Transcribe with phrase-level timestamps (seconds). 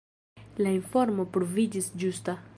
[0.63, 2.39] La informo pruviĝis ĝusta.